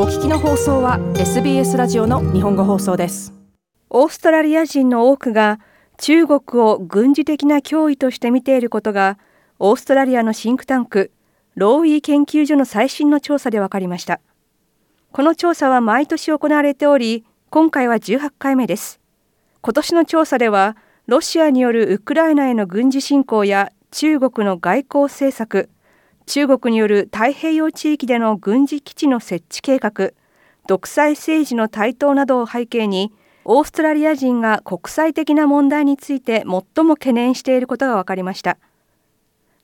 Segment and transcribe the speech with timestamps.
[0.00, 3.34] お聞きの放送は SBS ラジオの日本語放送です。
[3.90, 5.58] オーストラリア人の多くが
[5.96, 9.18] 中国を軍事的な脅威として見ていることが
[9.58, 11.10] オーストラリアのシンクタンク
[11.56, 14.20] ローイー研究所の最新の調査で分かりました。
[15.10, 19.00] この調査は毎年行われており今回は18回目です。
[19.62, 20.76] 今年の調査では
[21.06, 25.68] ロシアによるウクライナへの軍事侵攻や中国の外交政策
[26.28, 30.10] 中国による太平洋地域での軍事基地の設置計画
[30.66, 33.14] 独裁政治の台頭などを背景に
[33.46, 38.58] オーストラリア人が国際的な問題について最も懸念していることが分かりました。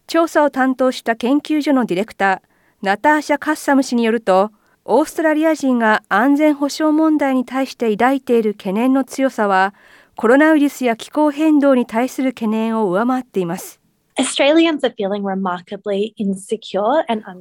[0.07, 2.41] 調査を担当した研究所のディレクター
[2.81, 4.51] ナターシャ・カッサム氏によると
[4.87, 9.75] オーストラリア人が安全保障問題に対して抱いている懸念の強さは
[10.17, 13.84] コロナウイルスや気候変動に対する懸念を上回っています。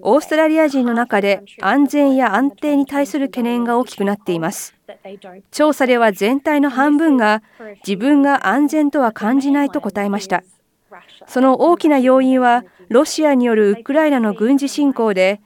[0.01, 4.73] オーストラリア人の中で安全や安定に対する懸念が大きくなっています。
[5.51, 7.43] 調査では全体の半分が
[7.85, 10.43] 自分が安全とは感じないと答えました。
[11.27, 15.41] その大きな要因はロシアによるウクライナの軍事侵攻で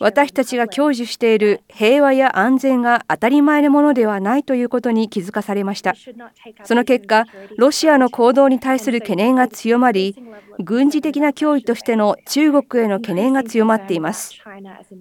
[0.00, 5.94] 私たちが享受している平和や安全が当たり前のものではないということに気づかされました。
[6.64, 7.24] その結果
[7.56, 10.16] ロシアの行動に対する懸念が強まり
[10.58, 14.34] 軍事的な脅威としての中国への懸念が強まっています。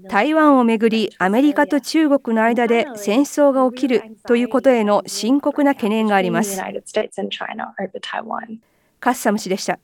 [0.10, 6.60] 台湾をめぐりアメリカと中国の間で戦争が起きるということへの深刻な懸念があります。
[9.04, 9.80] カッサム氏でした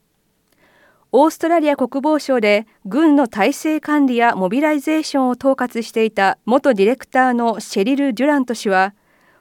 [1.11, 8.93] オーストラリア国防省で軍の体制管理やモビライゼーションを統括していた元ディレクターのシェリル・デュラント氏は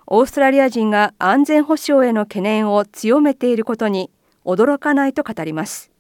[0.09, 4.11] オーストラリア人が安全保障への懸念を強めていることに
[4.45, 5.93] 驚かないと語ります。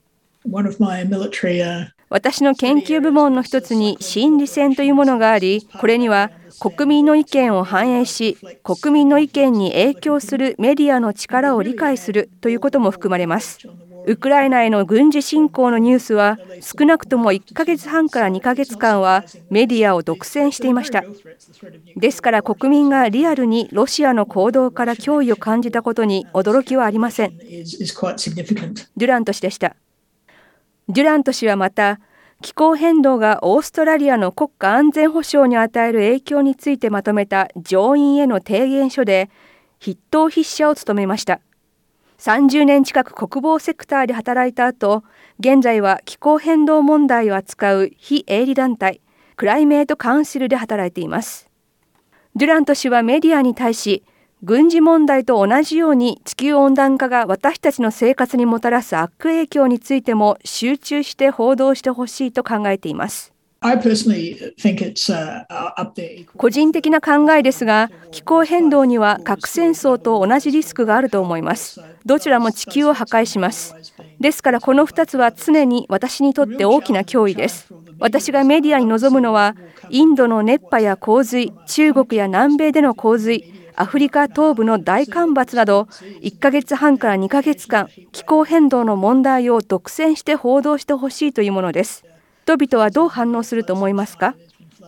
[2.10, 13.58] 私の研究部門の一つに心理戦というものがあり、これには国民の意見を反映し、国民の意見に影響するメディアの力を理解するということも含まれます。
[14.06, 21.04] ウクライナへの軍事侵攻のニュースは少なくとも1ヶ月半から2ヶ月間はメディアを独占していました。
[21.94, 27.36] ですから国民がリアルにロシアの行動から脅威を感じたことに驚きはありません。
[27.36, 29.76] デュラント氏でした
[30.88, 32.00] デュラント氏はまた
[32.40, 39.28] 気候変動がオーストラリアの国家安全保障に与える影響についてまとめた上院への提言書で
[39.80, 41.40] 筆頭筆者を務めました
[42.18, 45.04] 30年近く国防セクターで働いた後、
[45.38, 49.00] 現在は気候変動問題を扱う非営利団体、
[49.36, 51.48] クライメートカウンシルで働いています。
[52.34, 54.02] デュラント氏はメディアに対し、
[54.44, 63.32] 軍事問題と同じように地球温暖化が私たちの生活にもたらす悪影響についても集中して報道してほしいと考えています。
[66.36, 71.80] 個人的な考えですが、気候変動には核戦争と同じリスクがあると思います。
[72.06, 73.74] どちらも地球を破壊します。
[74.20, 77.66] ですからこの2つは常に私にとって大きな脅威です。
[77.98, 79.56] 私がメディアに臨むのは、
[79.90, 85.82] インドの熱波や洪水、中国や南米での洪水、アフリカ東部の大干ばつなど、
[86.20, 92.04] 1ヶ月半から2ヶ月間、気候変動の問題を独占して報道してほしいというものです。
[92.44, 94.34] 人々はどう反応すると思いますか？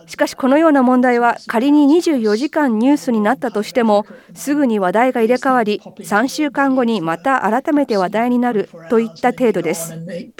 [0.07, 9.93] しかしこのような問題は仮に24時間ニュースになったとしてもすぐに話題が入れ替わり3週間後にまた改めて話題になるといった程度です。
[10.05, 10.33] デ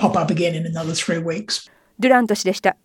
[1.99, 2.75] ュラント氏でした。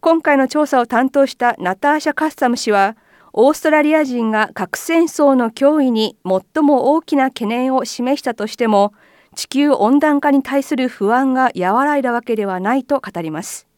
[0.00, 2.96] 今回の調査を担当したナターシャ・カッサム氏は
[3.32, 8.92] オーストラリア人が核戦争の脅威に最も大きな懸念を示したとしても
[9.36, 13.68] 地球温暖化に対する不安が和らいだわけではないと語ります。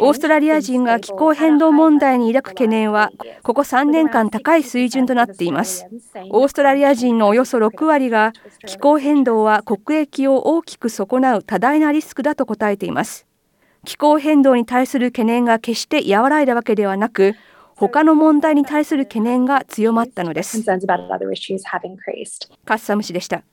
[0.00, 3.12] オーストラリア人が気候変動問題に抱く懸念は、
[3.44, 5.86] ここ3年間高い水準となっています。
[6.30, 8.32] オーストラリア人のおよそ6割が、
[8.66, 13.26] 気候変動は国益を大きく損なう多大なリスクだと答えています。
[13.86, 17.34] 気候変動に対する懸念が決して和らいだわけではなく、
[17.76, 20.58] 他の問題に対する懸念が強まったのです。
[22.64, 23.44] カッサム氏でした。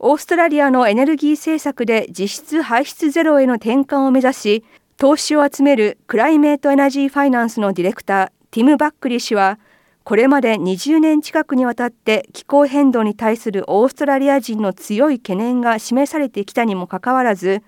[0.00, 4.64] オーストラリアのエネルギー政策で実質排出ゼロへの転換を目指し、
[4.96, 9.60] 投資を集めるクライメートエナジーファイナンスのディレクター、ティム・バックリー氏は、
[10.02, 17.62] これまで20年近くにわたって気候変動に対するオーストラリア人の強い懸念が示されてきたにもかかわらず、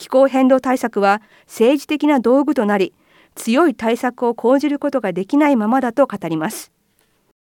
[0.00, 2.94] 気候変動対策は政治的な道具となり、
[3.34, 6.72] 強い対策を講じることができないままだと語ります。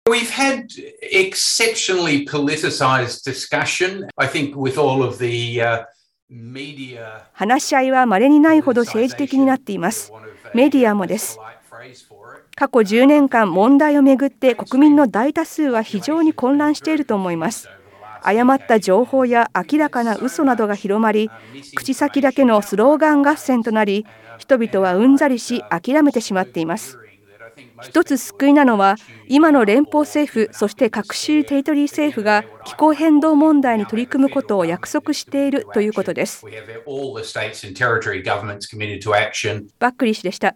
[0.09, 0.65] We've had
[1.13, 5.85] exceptionally politicized discussion, I think, with all of the uh,
[7.33, 10.11] 話し合いは稀にないほど政治的になっています。
[10.55, 11.39] メディアもです。
[12.55, 17.69] 過去10年間問題をめぐって国民の大多数は非常に混乱していると思います。
[18.27, 21.31] 誤った情報や明らかな嘘などが広まり
[21.75, 24.05] 口先だけのスローガン合戦となり
[24.37, 26.99] 人々はうんざりし諦めてしまっています。
[27.81, 28.95] 一つ救いなのは
[29.27, 36.45] 今の連邦政府そして各州テリトリー政府が気候変動問題に取り組むことを約束しているということです。
[36.45, 36.49] バ
[39.89, 40.55] ックリー氏でした。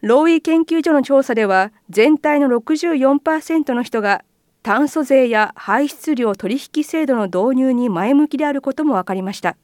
[0.00, 4.22] ローイー研究所の調査では全体の64%の人が
[4.64, 9.58] 炭素税や排出量取引制度の導入に前向きであることも分かりました。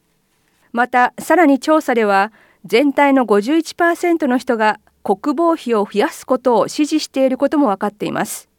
[0.73, 2.33] またさらに調査では
[2.67, 8.51] 全体の51%の人が国防費を増やすことを支持していることも分かっています。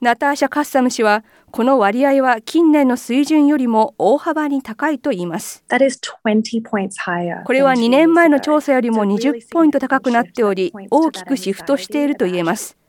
[0.00, 5.64] ナターシャ・カッサム氏はこの割合は近年の水準よりも大幅に高いと言います。
[7.44, 12.79] これは2年前の調査よりも20ポイント高くなっており大きくシフトしていると言えます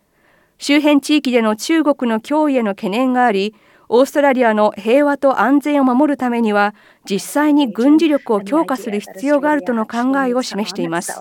[0.62, 3.56] 周辺地域での中国の脅威への懸念があり、
[3.90, 6.75] オーストラリアの平和と安全を守るためには、
[7.10, 11.19] 実際に軍事力を強化する必要があるとの考えを示しています。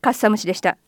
[0.00, 0.78] カッサム氏でした。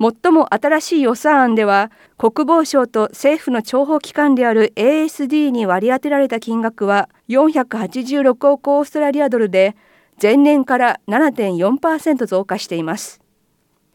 [0.00, 9.74] 最も新しい予算案では、国防省と政府の諜報機関である ASD に割り当てられた金額は486億オーストラリアドルで、
[10.22, 13.21] 前年から7.4%増加しています。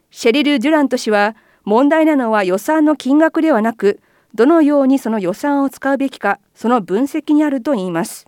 [0.10, 4.00] シェリル・デュラント氏は問題なのは予算の金額ではなく
[4.34, 8.28] どのようにその予算を使うべきかその分析にあると言います。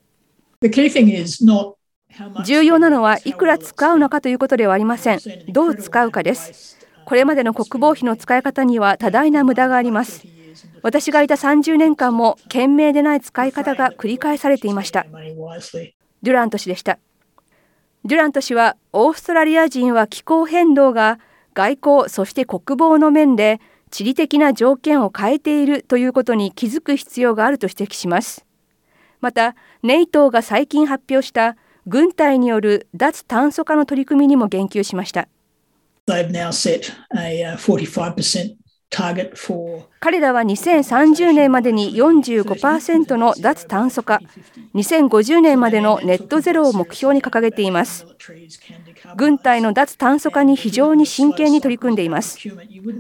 [2.46, 5.20] 重要なのはいくら使うのかということではありません。
[5.48, 6.78] どう使うかです。
[7.06, 10.24] これまでの国防費の使い方には多大な無駄があります。
[10.82, 15.06] 私がいた30年間も賢明でない使い方が繰り返されていました。
[16.22, 17.00] デュラント氏でした。
[18.06, 21.20] デュラント氏はオーストラリア人は気候変動が
[21.54, 23.60] 外交そして国防の面で
[23.92, 28.46] 地理的な条件を変えているということに気づく必要があると指摘します
[29.22, 31.58] またネイトーが最近発表した
[31.88, 35.28] 軍隊による脱炭素化の取り組みにも言及しました
[40.00, 44.20] 彼らは2030年までに45%の脱炭素化、
[44.74, 48.08] 2050年までのネットゼロを目標に掲げています。
[49.16, 52.40] 軍隊の脱炭素化に非常に真剣に取り組んでいます。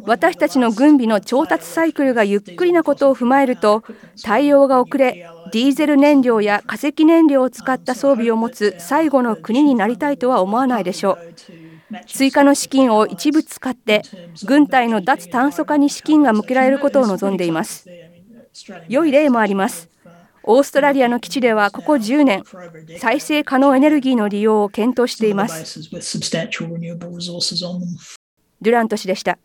[0.05, 3.83] 私たちの軍備の調達サイクルがゆっくりなことを踏まえると、
[4.23, 11.69] 対応が遅れ、ディーゼル燃料や化石燃料を使った装備を持つ最後の国になりたいとは思わないでしょう。
[12.07, 14.03] 追加の資金を一部使って
[14.45, 17.89] 軍隊の脱炭素化に資金が向けられることを望んでいます
[18.87, 19.89] 良い例もあります
[20.43, 22.43] オーストラリアの基地ではここ10年
[22.99, 25.79] 再生可能エネルギーの利用を検討しています。
[28.61, 29.37] デュラント氏でした。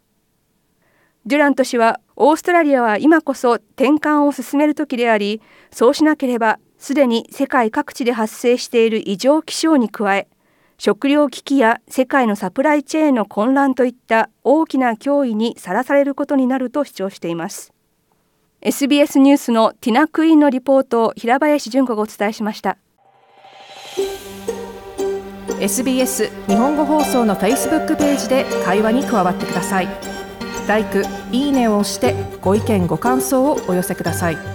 [1.27, 10.29] デュラント氏はオーストラリアは今こそ転換を進める時でありそうしなければすでに世界各地で発生している異常気象に加え
[10.77, 17.74] 食糧危機や世界のサプライチェーンの混乱といった大きな脅威にさらされることになると主張しています。
[18.65, 22.79] SBS ニュースのティナ・クイーンのリポートを平林純子がお伝えしました。
[25.61, 29.89] SBS 日本語放送の Facebook ページで会話に加わってください。
[30.67, 30.85] l i
[31.31, 34.54] いいねを押してご意見ご感想をお寄せください。